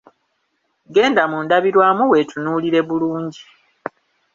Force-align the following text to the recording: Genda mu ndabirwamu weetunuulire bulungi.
Genda 0.93 1.23
mu 1.31 1.37
ndabirwamu 1.45 2.03
weetunuulire 2.11 2.79
bulungi. 2.87 3.43